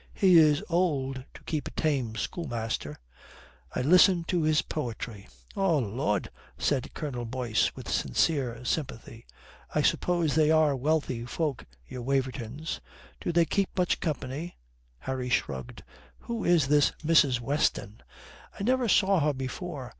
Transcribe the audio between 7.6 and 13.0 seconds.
with sincere sympathy. "I suppose they are wealthy folk, your Wavertons.